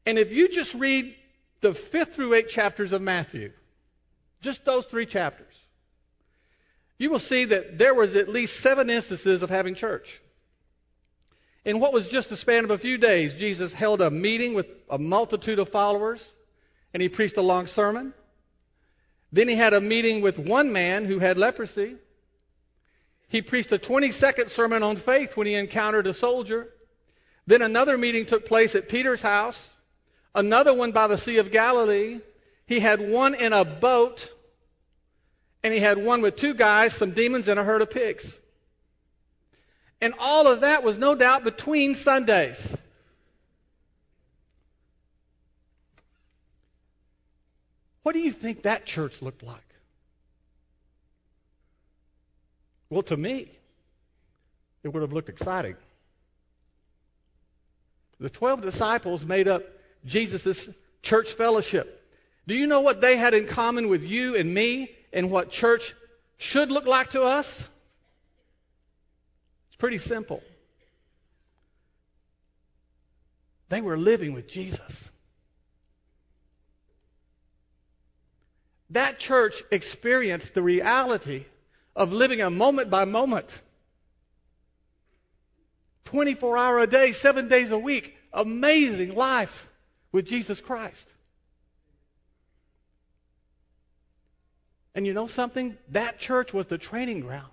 And 0.04 0.18
if 0.18 0.32
you 0.32 0.48
just 0.48 0.74
read 0.74 1.14
the 1.60 1.74
fifth 1.74 2.14
through 2.14 2.34
eighth 2.34 2.50
chapters 2.50 2.92
of 2.92 3.02
Matthew, 3.02 3.52
just 4.40 4.64
those 4.64 4.86
three 4.86 5.06
chapters, 5.06 5.54
you 6.98 7.10
will 7.10 7.18
see 7.18 7.44
that 7.46 7.78
there 7.78 7.94
was 7.94 8.14
at 8.16 8.28
least 8.28 8.60
seven 8.60 8.90
instances 8.90 9.42
of 9.42 9.50
having 9.50 9.74
church. 9.74 10.20
In 11.64 11.80
what 11.80 11.92
was 11.92 12.08
just 12.08 12.32
a 12.32 12.36
span 12.36 12.64
of 12.64 12.70
a 12.70 12.78
few 12.78 12.98
days, 12.98 13.34
Jesus 13.34 13.72
held 13.72 14.00
a 14.00 14.10
meeting 14.10 14.54
with 14.54 14.66
a 14.88 14.98
multitude 14.98 15.58
of 15.58 15.68
followers, 15.68 16.26
and 16.94 17.02
he 17.02 17.08
preached 17.08 17.36
a 17.36 17.42
long 17.42 17.66
sermon. 17.66 18.14
Then 19.30 19.48
he 19.48 19.54
had 19.54 19.74
a 19.74 19.80
meeting 19.80 20.22
with 20.22 20.38
one 20.38 20.72
man 20.72 21.04
who 21.04 21.18
had 21.18 21.36
leprosy. 21.36 21.96
He 23.28 23.42
preached 23.42 23.70
a 23.72 23.78
20 23.78 24.10
second 24.10 24.50
sermon 24.50 24.82
on 24.82 24.96
faith 24.96 25.36
when 25.36 25.46
he 25.46 25.54
encountered 25.54 26.06
a 26.06 26.14
soldier. 26.14 26.68
Then 27.46 27.62
another 27.62 27.96
meeting 27.96 28.26
took 28.26 28.46
place 28.46 28.74
at 28.74 28.88
Peter's 28.88 29.22
house, 29.22 29.58
another 30.34 30.74
one 30.74 30.92
by 30.92 31.06
the 31.06 31.18
Sea 31.18 31.38
of 31.38 31.50
Galilee. 31.50 32.20
He 32.66 32.80
had 32.80 33.00
one 33.00 33.34
in 33.34 33.52
a 33.52 33.64
boat, 33.64 34.30
and 35.62 35.72
he 35.72 35.80
had 35.80 35.98
one 35.98 36.20
with 36.20 36.36
two 36.36 36.54
guys, 36.54 36.94
some 36.94 37.12
demons, 37.12 37.48
and 37.48 37.58
a 37.58 37.64
herd 37.64 37.82
of 37.82 37.90
pigs. 37.90 38.34
And 40.00 40.14
all 40.18 40.46
of 40.46 40.60
that 40.60 40.82
was 40.82 40.96
no 40.96 41.14
doubt 41.14 41.44
between 41.44 41.94
Sundays. 41.94 42.74
What 48.02 48.12
do 48.12 48.20
you 48.20 48.30
think 48.30 48.62
that 48.62 48.86
church 48.86 49.20
looked 49.20 49.42
like? 49.42 49.67
Well, 52.90 53.02
to 53.04 53.16
me, 53.16 53.50
it 54.82 54.88
would 54.88 55.02
have 55.02 55.12
looked 55.12 55.28
exciting. 55.28 55.76
The 58.20 58.30
12 58.30 58.62
disciples 58.62 59.24
made 59.24 59.46
up 59.46 59.62
Jesus' 60.04 60.68
church 61.02 61.32
fellowship. 61.32 61.94
Do 62.46 62.54
you 62.54 62.66
know 62.66 62.80
what 62.80 63.00
they 63.00 63.16
had 63.16 63.34
in 63.34 63.46
common 63.46 63.88
with 63.88 64.02
you 64.02 64.34
and 64.36 64.52
me 64.52 64.90
and 65.12 65.30
what 65.30 65.50
church 65.50 65.94
should 66.38 66.70
look 66.70 66.86
like 66.86 67.10
to 67.10 67.22
us? 67.22 67.48
It's 69.68 69.76
pretty 69.76 69.98
simple. 69.98 70.42
They 73.68 73.82
were 73.82 73.98
living 73.98 74.32
with 74.32 74.48
Jesus. 74.48 75.08
That 78.90 79.18
church 79.18 79.62
experienced 79.70 80.54
the 80.54 80.62
reality 80.62 81.44
of 81.98 82.12
living 82.12 82.40
a 82.40 82.48
moment 82.48 82.88
by 82.88 83.04
moment. 83.04 83.50
24 86.06 86.56
hour 86.56 86.78
a 86.78 86.86
day, 86.86 87.12
seven 87.12 87.48
days 87.48 87.72
a 87.72 87.78
week. 87.78 88.16
Amazing 88.32 89.14
life 89.14 89.68
with 90.12 90.24
Jesus 90.24 90.60
Christ. 90.60 91.06
And 94.94 95.06
you 95.06 95.12
know 95.12 95.26
something? 95.26 95.76
That 95.90 96.18
church 96.18 96.54
was 96.54 96.66
the 96.66 96.78
training 96.78 97.20
ground 97.20 97.52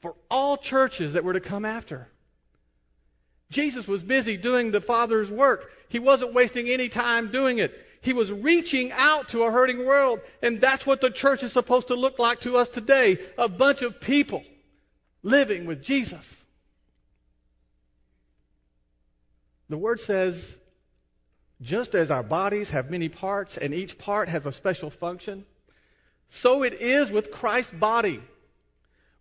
for 0.00 0.16
all 0.30 0.56
churches 0.56 1.12
that 1.12 1.22
were 1.22 1.34
to 1.34 1.40
come 1.40 1.66
after. 1.66 2.08
Jesus 3.50 3.86
was 3.86 4.02
busy 4.02 4.38
doing 4.38 4.70
the 4.70 4.80
Father's 4.80 5.30
work. 5.30 5.70
He 5.90 5.98
wasn't 5.98 6.32
wasting 6.32 6.68
any 6.68 6.88
time 6.88 7.30
doing 7.30 7.58
it. 7.58 7.86
He 8.04 8.12
was 8.12 8.30
reaching 8.30 8.92
out 8.92 9.30
to 9.30 9.44
a 9.44 9.50
hurting 9.50 9.86
world. 9.86 10.20
And 10.42 10.60
that's 10.60 10.84
what 10.84 11.00
the 11.00 11.08
church 11.08 11.42
is 11.42 11.52
supposed 11.52 11.88
to 11.88 11.94
look 11.94 12.18
like 12.18 12.40
to 12.40 12.58
us 12.58 12.68
today. 12.68 13.18
A 13.38 13.48
bunch 13.48 13.80
of 13.80 13.98
people 13.98 14.44
living 15.22 15.64
with 15.64 15.82
Jesus. 15.82 16.44
The 19.70 19.78
word 19.78 20.00
says, 20.00 20.58
just 21.62 21.94
as 21.94 22.10
our 22.10 22.22
bodies 22.22 22.68
have 22.70 22.90
many 22.90 23.08
parts 23.08 23.56
and 23.56 23.72
each 23.72 23.96
part 23.96 24.28
has 24.28 24.44
a 24.44 24.52
special 24.52 24.90
function, 24.90 25.46
so 26.28 26.62
it 26.62 26.74
is 26.74 27.10
with 27.10 27.30
Christ's 27.30 27.72
body. 27.72 28.20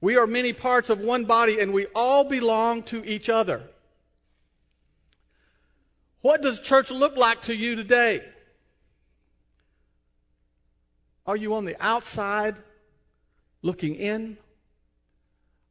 We 0.01 0.17
are 0.17 0.27
many 0.27 0.51
parts 0.51 0.89
of 0.89 0.99
one 0.99 1.23
body 1.23 1.61
and 1.61 1.71
we 1.71 1.85
all 1.95 2.25
belong 2.25 2.83
to 2.83 3.01
each 3.05 3.29
other. 3.29 3.61
What 6.19 6.41
does 6.41 6.59
church 6.59 6.91
look 6.91 7.15
like 7.15 7.43
to 7.43 7.55
you 7.55 7.77
today? 7.77 8.23
Are 11.25 11.37
you 11.37 11.55
on 11.55 11.65
the 11.65 11.81
outside 11.83 12.57
looking 13.61 13.95
in? 13.95 14.37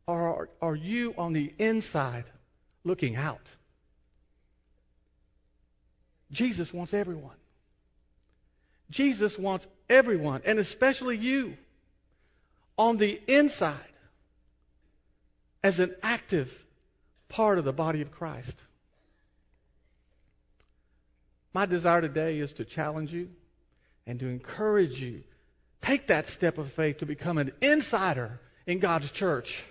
Or 0.06 0.49
are 0.61 0.75
you 0.75 1.14
on 1.16 1.32
the 1.32 1.52
inside 1.59 2.25
looking 2.85 3.16
out? 3.16 3.47
Jesus 6.30 6.73
wants 6.73 6.94
everyone. 6.94 7.37
Jesus 8.90 9.38
wants 9.38 9.66
everyone, 9.88 10.42
and 10.44 10.59
especially 10.59 11.16
you, 11.16 11.56
on 12.76 12.97
the 12.97 13.21
inside 13.26 13.78
as 15.62 15.78
an 15.78 15.94
active 16.02 16.52
part 17.28 17.59
of 17.59 17.64
the 17.64 17.73
body 17.73 18.02
of 18.02 18.11
Christ. 18.11 18.56
My 21.54 21.66
desire 21.66 22.00
today 22.00 22.38
is 22.38 22.54
to 22.54 22.64
challenge 22.64 23.12
you 23.12 23.28
and 24.06 24.18
to 24.21 24.26
encourage 24.28 25.00
you 25.00 25.23
Take 25.82 26.06
that 26.06 26.28
step 26.28 26.58
of 26.58 26.72
faith 26.72 26.98
to 26.98 27.06
become 27.06 27.38
an 27.38 27.52
insider 27.60 28.40
in 28.66 28.78
God's 28.78 29.10
church. 29.10 29.62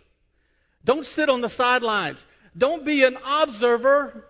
Don't 0.83 1.05
sit 1.05 1.29
on 1.29 1.41
the 1.41 1.49
sidelines. 1.49 2.23
Don't 2.57 2.85
be 2.85 3.03
an 3.05 3.17
observer. 3.25 4.25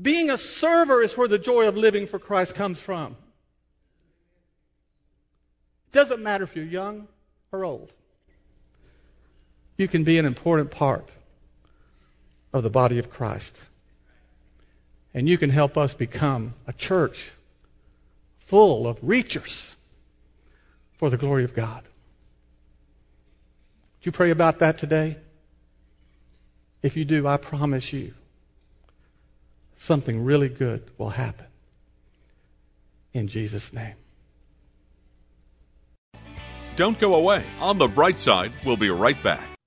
Being 0.00 0.30
a 0.30 0.38
server 0.38 1.02
is 1.02 1.16
where 1.16 1.28
the 1.28 1.38
joy 1.38 1.66
of 1.66 1.76
living 1.76 2.06
for 2.06 2.18
Christ 2.18 2.54
comes 2.54 2.78
from. 2.80 3.16
It 5.88 5.92
doesn't 5.92 6.22
matter 6.22 6.44
if 6.44 6.54
you're 6.54 6.64
young 6.64 7.08
or 7.50 7.64
old. 7.64 7.92
You 9.76 9.88
can 9.88 10.04
be 10.04 10.18
an 10.18 10.24
important 10.24 10.70
part 10.70 11.08
of 12.52 12.62
the 12.62 12.70
body 12.70 12.98
of 12.98 13.10
Christ. 13.10 13.58
And 15.12 15.28
you 15.28 15.36
can 15.36 15.50
help 15.50 15.76
us 15.76 15.94
become 15.94 16.54
a 16.68 16.72
church 16.72 17.28
full 18.46 18.86
of 18.86 19.00
reachers 19.00 19.60
for 21.00 21.08
the 21.08 21.16
glory 21.16 21.44
of 21.44 21.54
God. 21.54 21.82
Do 21.82 21.88
you 24.02 24.12
pray 24.12 24.30
about 24.30 24.58
that 24.58 24.76
today? 24.76 25.16
If 26.82 26.94
you 26.94 27.06
do, 27.06 27.26
I 27.26 27.38
promise 27.38 27.90
you 27.90 28.12
something 29.78 30.22
really 30.22 30.50
good 30.50 30.90
will 30.98 31.08
happen. 31.08 31.46
In 33.14 33.28
Jesus' 33.28 33.72
name. 33.72 33.94
Don't 36.76 36.98
go 36.98 37.14
away. 37.14 37.44
On 37.60 37.78
the 37.78 37.88
bright 37.88 38.18
side, 38.18 38.52
we'll 38.66 38.76
be 38.76 38.90
right 38.90 39.20
back. 39.22 39.40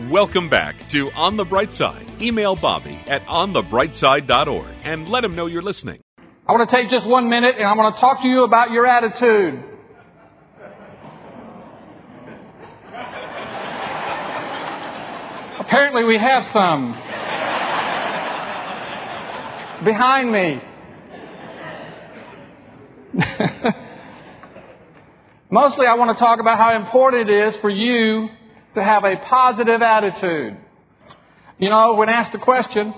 Welcome 0.00 0.48
back 0.48 0.88
to 0.88 1.12
On 1.12 1.36
the 1.36 1.44
Bright 1.44 1.70
Side. 1.70 2.04
Email 2.20 2.56
Bobby 2.56 2.98
at 3.06 3.24
onthebrightside.org 3.26 4.66
and 4.82 5.08
let 5.08 5.22
him 5.22 5.36
know 5.36 5.46
you're 5.46 5.62
listening. 5.62 6.00
I 6.48 6.52
want 6.52 6.68
to 6.68 6.76
take 6.76 6.90
just 6.90 7.06
one 7.06 7.28
minute 7.28 7.54
and 7.58 7.64
I 7.64 7.74
want 7.74 7.94
to 7.94 8.00
talk 8.00 8.20
to 8.22 8.26
you 8.26 8.42
about 8.42 8.72
your 8.72 8.88
attitude. 8.88 9.62
Apparently 15.60 16.02
we 16.02 16.18
have 16.18 16.44
some. 16.46 16.94
Behind 19.84 20.32
me. 20.32 20.60
Mostly 25.50 25.86
I 25.86 25.94
want 25.94 26.18
to 26.18 26.20
talk 26.20 26.40
about 26.40 26.58
how 26.58 26.74
important 26.74 27.30
it 27.30 27.46
is 27.46 27.56
for 27.58 27.70
you 27.70 28.28
to 28.74 28.82
have 28.82 29.04
a 29.04 29.16
positive 29.16 29.82
attitude. 29.82 30.56
You 31.58 31.70
know, 31.70 31.94
when 31.94 32.08
asked 32.08 32.32
the 32.32 32.38
question, 32.38 32.94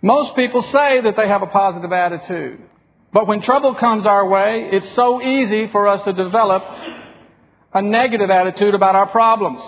most 0.00 0.36
people 0.36 0.62
say 0.62 1.00
that 1.00 1.16
they 1.16 1.28
have 1.28 1.42
a 1.42 1.46
positive 1.46 1.92
attitude. 1.92 2.60
But 3.12 3.26
when 3.26 3.42
trouble 3.42 3.74
comes 3.74 4.06
our 4.06 4.26
way, 4.28 4.68
it's 4.72 4.92
so 4.94 5.22
easy 5.22 5.68
for 5.68 5.88
us 5.88 6.02
to 6.04 6.12
develop 6.12 6.64
a 7.72 7.82
negative 7.82 8.30
attitude 8.30 8.74
about 8.74 8.94
our 8.94 9.06
problems. 9.06 9.62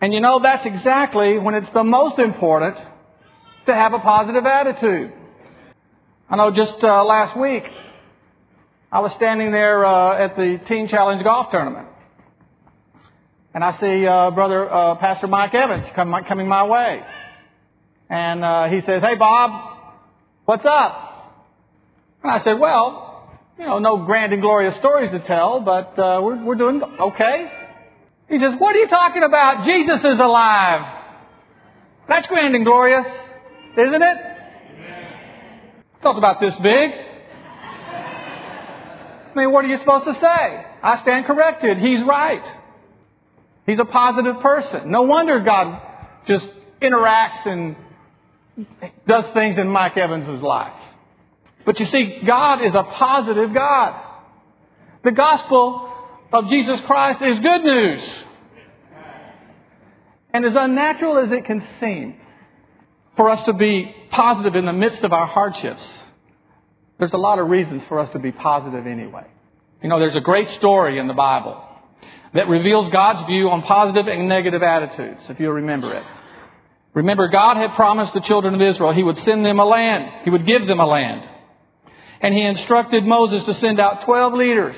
And 0.00 0.14
you 0.14 0.20
know, 0.20 0.40
that's 0.40 0.64
exactly 0.64 1.38
when 1.38 1.54
it's 1.54 1.70
the 1.70 1.84
most 1.84 2.18
important 2.18 2.76
to 3.66 3.74
have 3.74 3.92
a 3.92 3.98
positive 3.98 4.46
attitude. 4.46 5.12
I 6.28 6.36
know 6.36 6.50
just 6.50 6.82
uh, 6.82 7.04
last 7.04 7.36
week, 7.36 7.70
I 8.92 9.00
was 9.00 9.12
standing 9.12 9.52
there 9.52 9.84
uh, 9.84 10.16
at 10.16 10.36
the 10.36 10.58
Teen 10.66 10.88
Challenge 10.88 11.22
Golf 11.22 11.50
Tournament. 11.50 11.88
And 13.52 13.64
I 13.64 13.78
see 13.80 14.06
uh, 14.06 14.30
brother 14.30 14.72
uh, 14.72 14.94
Pastor 14.94 15.26
Mike 15.26 15.54
Evans 15.54 15.84
come, 15.96 16.14
coming 16.28 16.46
my 16.46 16.64
way, 16.64 17.02
and 18.08 18.44
uh, 18.44 18.68
he 18.68 18.80
says, 18.82 19.02
"Hey 19.02 19.16
Bob, 19.16 19.76
what's 20.44 20.64
up?" 20.64 21.34
And 22.22 22.30
I 22.30 22.38
said, 22.44 22.60
"Well, 22.60 23.28
you 23.58 23.66
know, 23.66 23.80
no 23.80 23.96
grand 24.04 24.32
and 24.32 24.40
glorious 24.40 24.76
stories 24.78 25.10
to 25.10 25.18
tell, 25.18 25.58
but 25.60 25.98
uh, 25.98 26.20
we're 26.22 26.44
we're 26.44 26.54
doing 26.54 26.80
okay." 26.80 27.50
He 28.28 28.38
says, 28.38 28.54
"What 28.56 28.76
are 28.76 28.78
you 28.78 28.86
talking 28.86 29.24
about? 29.24 29.64
Jesus 29.64 29.98
is 29.98 30.20
alive. 30.20 30.86
That's 32.08 32.28
grand 32.28 32.54
and 32.54 32.64
glorious, 32.64 33.06
isn't 33.76 34.02
it?" 34.02 34.16
Felt 36.02 36.18
about 36.18 36.40
this 36.40 36.54
big. 36.56 36.92
I 39.32 39.32
mean, 39.34 39.50
what 39.50 39.64
are 39.64 39.68
you 39.68 39.78
supposed 39.78 40.04
to 40.04 40.14
say? 40.14 40.66
I 40.82 41.00
stand 41.02 41.26
corrected. 41.26 41.78
He's 41.78 42.02
right. 42.02 42.59
He's 43.66 43.78
a 43.78 43.84
positive 43.84 44.40
person. 44.40 44.90
No 44.90 45.02
wonder 45.02 45.40
God 45.40 45.80
just 46.26 46.48
interacts 46.80 47.46
and 47.46 47.76
does 49.06 49.26
things 49.34 49.58
in 49.58 49.68
Mike 49.68 49.96
Evans' 49.96 50.42
life. 50.42 50.72
But 51.64 51.78
you 51.78 51.86
see, 51.86 52.20
God 52.24 52.62
is 52.62 52.74
a 52.74 52.82
positive 52.82 53.52
God. 53.52 54.02
The 55.04 55.12
gospel 55.12 55.92
of 56.32 56.48
Jesus 56.48 56.80
Christ 56.82 57.22
is 57.22 57.38
good 57.40 57.62
news. 57.62 58.02
And 60.32 60.44
as 60.44 60.52
unnatural 60.54 61.18
as 61.18 61.32
it 61.32 61.44
can 61.44 61.66
seem 61.80 62.16
for 63.16 63.30
us 63.30 63.42
to 63.44 63.52
be 63.52 63.94
positive 64.10 64.54
in 64.54 64.64
the 64.64 64.72
midst 64.72 65.02
of 65.02 65.12
our 65.12 65.26
hardships, 65.26 65.84
there's 66.98 67.12
a 67.12 67.18
lot 67.18 67.38
of 67.38 67.48
reasons 67.48 67.82
for 67.88 67.98
us 67.98 68.10
to 68.10 68.18
be 68.18 68.30
positive 68.30 68.86
anyway. 68.86 69.26
You 69.82 69.88
know, 69.88 69.98
there's 69.98 70.16
a 70.16 70.20
great 70.20 70.48
story 70.50 70.98
in 70.98 71.08
the 71.08 71.14
Bible 71.14 71.62
that 72.32 72.48
reveals 72.48 72.90
God's 72.90 73.26
view 73.26 73.50
on 73.50 73.62
positive 73.62 74.06
and 74.06 74.28
negative 74.28 74.62
attitudes, 74.62 75.20
if 75.28 75.40
you'll 75.40 75.52
remember 75.52 75.94
it. 75.94 76.04
Remember, 76.94 77.28
God 77.28 77.56
had 77.56 77.74
promised 77.74 78.14
the 78.14 78.20
children 78.20 78.54
of 78.54 78.60
Israel 78.60 78.92
He 78.92 79.02
would 79.02 79.18
send 79.18 79.44
them 79.44 79.58
a 79.58 79.64
land. 79.64 80.24
He 80.24 80.30
would 80.30 80.46
give 80.46 80.66
them 80.66 80.80
a 80.80 80.86
land. 80.86 81.28
And 82.20 82.34
He 82.34 82.42
instructed 82.42 83.04
Moses 83.04 83.44
to 83.44 83.54
send 83.54 83.80
out 83.80 84.04
12 84.04 84.34
leaders 84.34 84.76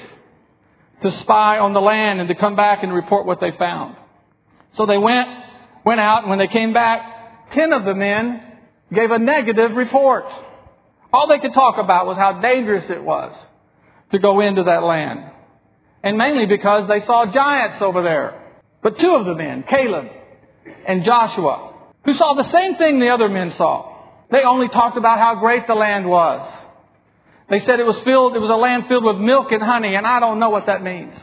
to 1.02 1.10
spy 1.10 1.58
on 1.58 1.72
the 1.72 1.80
land 1.80 2.20
and 2.20 2.28
to 2.28 2.34
come 2.34 2.54
back 2.54 2.82
and 2.82 2.92
report 2.92 3.26
what 3.26 3.40
they 3.40 3.50
found. 3.52 3.96
So 4.74 4.86
they 4.86 4.98
went, 4.98 5.28
went 5.84 6.00
out, 6.00 6.22
and 6.22 6.30
when 6.30 6.38
they 6.38 6.48
came 6.48 6.72
back, 6.72 7.50
10 7.52 7.72
of 7.72 7.84
the 7.84 7.94
men 7.94 8.42
gave 8.92 9.10
a 9.10 9.18
negative 9.18 9.72
report. 9.72 10.26
All 11.12 11.26
they 11.26 11.38
could 11.38 11.52
talk 11.52 11.78
about 11.78 12.06
was 12.06 12.16
how 12.16 12.40
dangerous 12.40 12.88
it 12.88 13.02
was 13.02 13.36
to 14.12 14.18
go 14.18 14.40
into 14.40 14.62
that 14.64 14.82
land 14.82 15.30
and 16.02 16.18
mainly 16.18 16.46
because 16.46 16.88
they 16.88 17.00
saw 17.00 17.26
giants 17.26 17.80
over 17.80 18.02
there. 18.02 18.40
But 18.82 18.98
two 18.98 19.14
of 19.14 19.24
the 19.24 19.34
men, 19.34 19.62
Caleb 19.62 20.08
and 20.86 21.04
Joshua, 21.04 21.74
who 22.04 22.14
saw 22.14 22.34
the 22.34 22.50
same 22.50 22.76
thing 22.76 22.98
the 22.98 23.10
other 23.10 23.28
men 23.28 23.52
saw, 23.52 23.92
they 24.30 24.42
only 24.42 24.68
talked 24.68 24.96
about 24.96 25.18
how 25.18 25.36
great 25.36 25.66
the 25.66 25.74
land 25.74 26.08
was. 26.08 26.48
They 27.48 27.60
said 27.60 27.80
it 27.80 27.86
was 27.86 28.00
filled, 28.00 28.34
it 28.34 28.40
was 28.40 28.50
a 28.50 28.56
land 28.56 28.86
filled 28.88 29.04
with 29.04 29.18
milk 29.18 29.52
and 29.52 29.62
honey, 29.62 29.94
and 29.94 30.06
I 30.06 30.20
don't 30.20 30.38
know 30.38 30.50
what 30.50 30.66
that 30.66 30.82
means. 30.82 31.14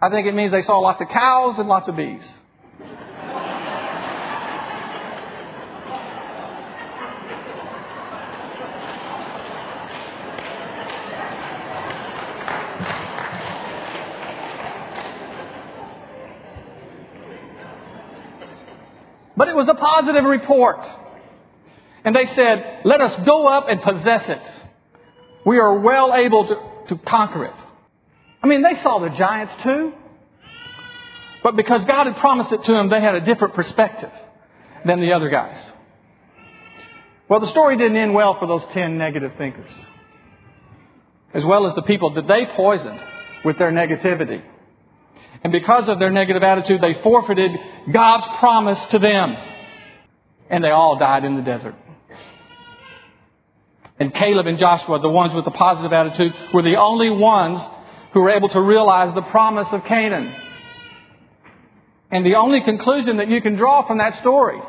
I 0.00 0.10
think 0.10 0.26
it 0.26 0.34
means 0.34 0.52
they 0.52 0.62
saw 0.62 0.78
lots 0.78 1.00
of 1.00 1.08
cows 1.08 1.58
and 1.58 1.68
lots 1.68 1.88
of 1.88 1.96
bees. 1.96 2.22
It 19.48 19.56
was 19.56 19.68
a 19.68 19.74
positive 19.74 20.24
report. 20.24 20.86
And 22.04 22.14
they 22.14 22.26
said, 22.26 22.80
let 22.84 23.00
us 23.00 23.14
go 23.24 23.46
up 23.46 23.68
and 23.68 23.80
possess 23.80 24.28
it. 24.28 24.42
We 25.46 25.58
are 25.58 25.78
well 25.78 26.14
able 26.14 26.48
to, 26.48 26.56
to 26.88 26.96
conquer 27.02 27.44
it. 27.44 27.54
I 28.42 28.46
mean, 28.46 28.62
they 28.62 28.80
saw 28.82 28.98
the 28.98 29.10
giants 29.10 29.52
too. 29.62 29.92
But 31.42 31.56
because 31.56 31.84
God 31.84 32.06
had 32.06 32.16
promised 32.16 32.52
it 32.52 32.62
to 32.64 32.72
them, 32.72 32.88
they 32.88 33.00
had 33.00 33.14
a 33.14 33.20
different 33.20 33.54
perspective 33.54 34.10
than 34.84 35.00
the 35.00 35.12
other 35.12 35.28
guys. 35.28 35.58
Well, 37.28 37.40
the 37.40 37.48
story 37.48 37.76
didn't 37.76 37.96
end 37.96 38.14
well 38.14 38.38
for 38.38 38.46
those 38.46 38.62
ten 38.72 38.98
negative 38.98 39.32
thinkers, 39.38 39.70
as 41.32 41.44
well 41.44 41.66
as 41.66 41.74
the 41.74 41.82
people 41.82 42.10
that 42.14 42.28
they 42.28 42.46
poisoned 42.46 43.00
with 43.44 43.58
their 43.58 43.72
negativity. 43.72 44.42
And 45.44 45.52
because 45.52 45.88
of 45.88 45.98
their 45.98 46.10
negative 46.10 46.42
attitude, 46.42 46.80
they 46.80 46.94
forfeited 46.94 47.50
God's 47.90 48.26
promise 48.38 48.82
to 48.86 48.98
them. 48.98 49.36
And 50.48 50.62
they 50.62 50.70
all 50.70 50.98
died 50.98 51.24
in 51.24 51.36
the 51.36 51.42
desert. 51.42 51.74
And 53.98 54.14
Caleb 54.14 54.46
and 54.46 54.58
Joshua, 54.58 55.00
the 55.00 55.08
ones 55.08 55.34
with 55.34 55.44
the 55.44 55.50
positive 55.50 55.92
attitude, 55.92 56.34
were 56.52 56.62
the 56.62 56.76
only 56.76 57.10
ones 57.10 57.60
who 58.12 58.20
were 58.20 58.30
able 58.30 58.48
to 58.50 58.60
realize 58.60 59.14
the 59.14 59.22
promise 59.22 59.68
of 59.72 59.84
Canaan. 59.84 60.34
And 62.10 62.26
the 62.26 62.34
only 62.34 62.60
conclusion 62.60 63.16
that 63.18 63.28
you 63.28 63.40
can 63.40 63.56
draw 63.56 63.86
from 63.86 63.98
that 63.98 64.16
story 64.16 64.60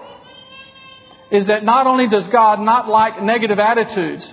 is 1.29 1.47
that 1.47 1.63
not 1.63 1.87
only 1.87 2.07
does 2.07 2.27
God 2.27 2.59
not 2.61 2.87
like 2.87 3.21
negative 3.21 3.59
attitudes, 3.59 4.31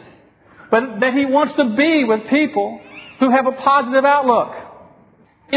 but 0.70 1.00
that 1.00 1.14
He 1.14 1.26
wants 1.26 1.54
to 1.54 1.74
be 1.74 2.04
with 2.04 2.28
people 2.28 2.80
who 3.18 3.30
have 3.30 3.46
a 3.46 3.52
positive 3.52 4.04
outlook, 4.04 4.54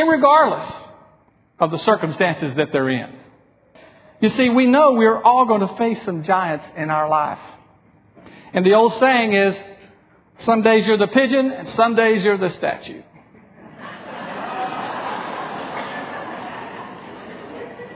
regardless 0.01 0.71
of 1.59 1.71
the 1.71 1.77
circumstances 1.77 2.55
that 2.55 2.71
they're 2.71 2.89
in. 2.89 3.13
You 4.19 4.29
see, 4.29 4.49
we 4.49 4.65
know 4.65 4.93
we're 4.93 5.21
all 5.21 5.45
going 5.45 5.61
to 5.61 5.75
face 5.75 6.01
some 6.03 6.23
giants 6.23 6.65
in 6.77 6.89
our 6.89 7.09
life. 7.09 7.39
And 8.53 8.65
the 8.65 8.73
old 8.73 8.97
saying 8.99 9.33
is, 9.33 9.55
some 10.39 10.61
days 10.61 10.85
you're 10.85 10.97
the 10.97 11.07
pigeon 11.07 11.51
and 11.51 11.69
some 11.69 11.95
days 11.95 12.23
you're 12.23 12.37
the 12.37 12.49
statue. 12.51 13.01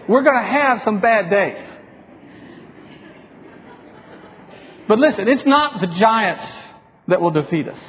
We're 0.08 0.24
going 0.24 0.44
to 0.44 0.50
have 0.50 0.84
some 0.84 1.00
bad 1.00 1.30
days. 1.30 1.66
But 4.88 5.00
listen, 5.00 5.28
it's 5.28 5.46
not 5.46 5.82
the 5.82 5.88
giants 5.88 6.46
that 7.08 7.20
will 7.20 7.32
defeat 7.32 7.68
us. 7.68 7.80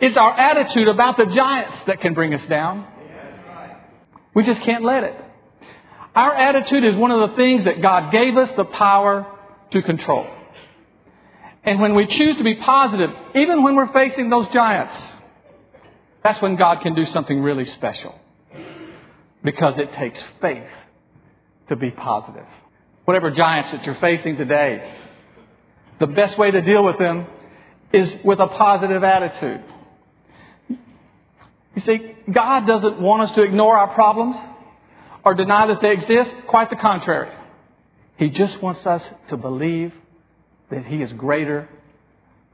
It's 0.00 0.16
our 0.16 0.32
attitude 0.32 0.88
about 0.88 1.16
the 1.16 1.26
giants 1.26 1.76
that 1.86 2.00
can 2.00 2.14
bring 2.14 2.34
us 2.34 2.44
down. 2.46 2.86
We 4.34 4.44
just 4.44 4.62
can't 4.62 4.84
let 4.84 5.04
it. 5.04 5.14
Our 6.14 6.34
attitude 6.34 6.84
is 6.84 6.94
one 6.96 7.10
of 7.10 7.30
the 7.30 7.36
things 7.36 7.64
that 7.64 7.80
God 7.80 8.12
gave 8.12 8.36
us 8.36 8.50
the 8.56 8.64
power 8.64 9.26
to 9.70 9.82
control. 9.82 10.26
And 11.64 11.80
when 11.80 11.94
we 11.94 12.06
choose 12.06 12.36
to 12.36 12.44
be 12.44 12.54
positive, 12.54 13.10
even 13.34 13.62
when 13.62 13.76
we're 13.76 13.92
facing 13.92 14.30
those 14.30 14.48
giants, 14.48 14.96
that's 16.22 16.40
when 16.40 16.56
God 16.56 16.80
can 16.80 16.94
do 16.94 17.06
something 17.06 17.40
really 17.40 17.66
special. 17.66 18.18
Because 19.44 19.78
it 19.78 19.92
takes 19.94 20.20
faith 20.40 20.68
to 21.68 21.76
be 21.76 21.90
positive. 21.90 22.46
Whatever 23.04 23.30
giants 23.30 23.72
that 23.72 23.86
you're 23.86 23.94
facing 23.96 24.36
today, 24.36 24.94
the 25.98 26.06
best 26.06 26.38
way 26.38 26.50
to 26.50 26.60
deal 26.60 26.84
with 26.84 26.98
them 26.98 27.26
is 27.92 28.12
with 28.24 28.40
a 28.40 28.46
positive 28.46 29.04
attitude. 29.04 29.62
You 31.78 31.84
see, 31.84 32.16
God 32.28 32.66
doesn't 32.66 33.00
want 33.00 33.22
us 33.22 33.30
to 33.36 33.42
ignore 33.42 33.78
our 33.78 33.94
problems 33.94 34.34
or 35.24 35.34
deny 35.34 35.68
that 35.68 35.80
they 35.80 35.92
exist. 35.92 36.34
Quite 36.48 36.70
the 36.70 36.76
contrary. 36.76 37.32
He 38.16 38.30
just 38.30 38.60
wants 38.60 38.84
us 38.84 39.00
to 39.28 39.36
believe 39.36 39.92
that 40.70 40.84
He 40.84 41.02
is 41.02 41.12
greater 41.12 41.68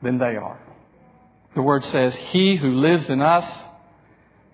than 0.02 0.18
they 0.18 0.36
are. 0.36 0.58
The 1.54 1.62
Word 1.62 1.86
says, 1.86 2.14
He 2.14 2.56
who 2.56 2.72
lives 2.72 3.08
in 3.08 3.22
us 3.22 3.50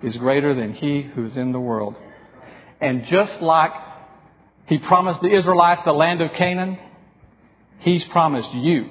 is 0.04 0.16
greater 0.16 0.54
than 0.54 0.72
He 0.72 1.02
who 1.02 1.26
is 1.26 1.36
in 1.36 1.50
the 1.50 1.58
world. 1.58 1.96
And 2.80 3.06
just 3.06 3.42
like 3.42 3.72
He 4.66 4.78
promised 4.78 5.20
the 5.20 5.32
Israelites 5.32 5.82
the 5.84 5.92
land 5.92 6.22
of 6.22 6.32
Canaan, 6.34 6.78
He's 7.80 8.04
promised 8.04 8.54
you 8.54 8.88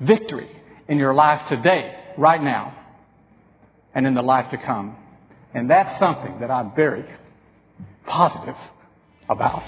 victory 0.00 0.50
in 0.88 0.98
your 0.98 1.14
life 1.14 1.46
today, 1.46 1.96
right 2.18 2.42
now, 2.42 2.76
and 3.94 4.08
in 4.08 4.14
the 4.14 4.22
life 4.22 4.50
to 4.50 4.58
come. 4.58 4.96
And 5.54 5.70
that's 5.70 5.98
something 6.00 6.38
that 6.40 6.50
I'm 6.50 6.72
very 6.74 7.04
positive 8.06 8.56
about. 9.28 9.62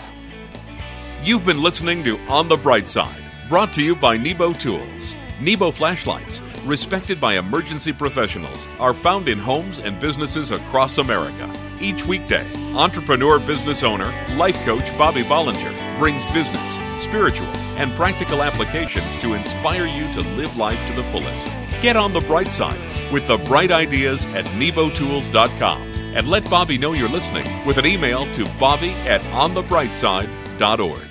You've 1.22 1.44
been 1.44 1.62
listening 1.62 2.02
to 2.04 2.18
On 2.26 2.48
the 2.48 2.56
Bright 2.56 2.88
Side, 2.88 3.22
brought 3.48 3.72
to 3.74 3.82
you 3.82 3.94
by 3.94 4.16
Nebo 4.16 4.52
Tools. 4.52 5.14
Nebo 5.40 5.70
flashlights, 5.70 6.40
respected 6.64 7.20
by 7.20 7.34
emergency 7.34 7.92
professionals, 7.92 8.66
are 8.80 8.94
found 8.94 9.28
in 9.28 9.38
homes 9.38 9.78
and 9.78 10.00
businesses 10.00 10.50
across 10.50 10.98
America. 10.98 11.52
Each 11.78 12.04
weekday, 12.06 12.50
entrepreneur 12.74 13.38
business 13.38 13.82
owner, 13.82 14.12
life 14.34 14.56
coach 14.64 14.96
Bobby 14.96 15.22
Bollinger 15.22 15.98
brings 15.98 16.24
business, 16.26 16.78
spiritual, 16.96 17.48
and 17.76 17.94
practical 17.96 18.42
applications 18.42 19.16
to 19.18 19.34
inspire 19.34 19.86
you 19.86 20.10
to 20.14 20.20
live 20.36 20.56
life 20.56 20.84
to 20.88 20.94
the 20.94 21.04
fullest. 21.10 21.46
Get 21.82 21.96
on 21.96 22.12
the 22.12 22.20
bright 22.20 22.48
side 22.48 22.80
with 23.12 23.26
the 23.26 23.38
bright 23.38 23.70
ideas 23.70 24.26
at 24.26 24.44
nebotools.com 24.46 25.82
and 26.16 26.28
let 26.28 26.48
Bobby 26.48 26.78
know 26.78 26.92
you're 26.92 27.08
listening 27.08 27.46
with 27.66 27.78
an 27.78 27.86
email 27.86 28.30
to 28.32 28.44
bobby 28.58 28.92
at 28.92 29.20
onthebrightside.org. 29.22 31.02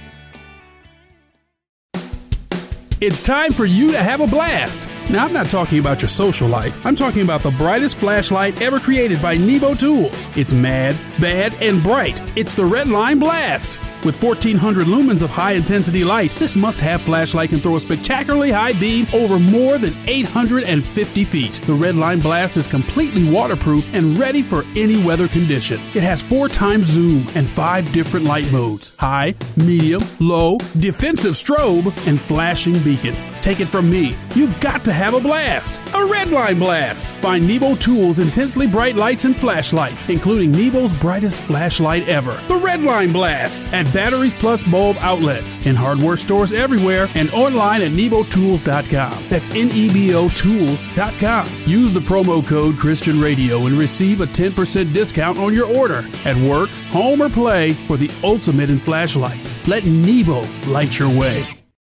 It's 3.01 3.21
time 3.21 3.51
for 3.51 3.65
you 3.65 3.91
to 3.91 4.01
have 4.01 4.21
a 4.21 4.25
blast. 4.25 4.87
Now, 5.11 5.25
I'm 5.25 5.33
not 5.33 5.49
talking 5.49 5.79
about 5.79 6.01
your 6.01 6.07
social 6.09 6.47
life. 6.47 6.83
I'm 6.85 6.95
talking 6.95 7.21
about 7.23 7.41
the 7.41 7.51
brightest 7.51 7.97
flashlight 7.97 8.61
ever 8.61 8.79
created 8.79 9.21
by 9.21 9.35
Nebo 9.35 9.75
Tools. 9.75 10.29
It's 10.37 10.53
mad, 10.53 10.95
bad, 11.19 11.53
and 11.61 11.83
bright. 11.83 12.19
It's 12.37 12.55
the 12.55 12.63
Redline 12.63 13.19
Blast. 13.19 13.79
With 14.05 14.21
1400 14.21 14.85
lumens 14.85 15.23
of 15.23 15.31
high 15.31 15.53
intensity 15.53 16.03
light, 16.03 16.29
this 16.35 16.55
must 16.55 16.79
have 16.79 17.01
flashlight 17.01 17.49
can 17.49 17.59
throw 17.59 17.75
a 17.75 17.79
spectacularly 17.79 18.51
high 18.51 18.73
beam 18.73 19.07
over 19.15 19.39
more 19.39 19.79
than 19.79 19.95
850 20.05 21.23
feet. 21.23 21.53
The 21.53 21.73
Redline 21.73 22.21
Blast 22.21 22.55
is 22.55 22.67
completely 22.67 23.27
waterproof 23.27 23.91
and 23.95 24.15
ready 24.15 24.43
for 24.43 24.63
any 24.75 25.03
weather 25.03 25.27
condition. 25.27 25.79
It 25.95 26.03
has 26.03 26.21
four 26.21 26.47
times 26.49 26.85
zoom 26.85 27.25
and 27.33 27.47
five 27.47 27.91
different 27.93 28.27
light 28.27 28.51
modes 28.51 28.95
high, 28.97 29.33
medium, 29.57 30.03
low, 30.19 30.59
defensive 30.77 31.33
strobe, 31.33 31.91
and 32.07 32.21
flashing 32.21 32.77
beacon. 32.83 33.15
Take 33.45 33.59
it 33.59 33.67
from 33.67 33.91
me, 33.91 34.15
you've 34.33 34.59
got 34.59 34.83
to 34.85 34.91
have 34.91 35.13
a 35.13 35.19
blast. 35.19 35.75
A 35.93 35.99
Redline 35.99 36.57
Blast. 36.57 37.13
Find 37.17 37.47
Nebo 37.47 37.75
Tools 37.75 38.17
intensely 38.17 38.65
bright 38.65 38.95
lights 38.95 39.25
and 39.25 39.37
flashlights, 39.37 40.09
including 40.09 40.51
Nebo's 40.51 40.91
brightest 40.99 41.41
flashlight 41.41 42.09
ever. 42.09 42.31
The 42.47 42.59
Redline 42.59 43.13
Blast 43.13 43.71
at 43.71 43.85
Batteries 43.93 44.33
Plus 44.33 44.63
bulb 44.63 44.97
outlets 44.99 45.63
in 45.67 45.75
hardware 45.75 46.17
stores 46.17 46.53
everywhere 46.53 47.07
and 47.13 47.29
online 47.33 47.83
at 47.83 47.91
nebotools.com. 47.91 49.23
That's 49.29 49.49
N 49.51 49.69
E 49.73 49.93
B 49.93 50.15
O 50.15 50.27
Tools.com. 50.29 51.47
Use 51.67 51.93
the 51.93 51.99
promo 51.99 52.43
code 52.43 52.79
Christian 52.79 53.21
Radio 53.21 53.67
and 53.67 53.77
receive 53.77 54.21
a 54.21 54.25
10% 54.25 54.91
discount 54.91 55.37
on 55.37 55.53
your 55.53 55.67
order 55.67 56.03
at 56.25 56.35
work, 56.37 56.69
home, 56.89 57.21
or 57.21 57.29
play 57.29 57.73
for 57.73 57.95
the 57.95 58.09
ultimate 58.23 58.71
in 58.71 58.79
flashlights. 58.79 59.67
Let 59.67 59.85
Nebo 59.85 60.47
light 60.65 60.97
your 60.97 61.09
way. 61.09 61.54